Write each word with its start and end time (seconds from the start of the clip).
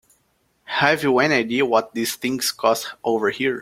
Have 0.81 1.03
you 1.03 1.19
any 1.19 1.35
idea 1.35 1.63
what 1.63 1.93
these 1.93 2.15
things 2.15 2.51
cost 2.51 2.95
over 3.03 3.29
here? 3.29 3.59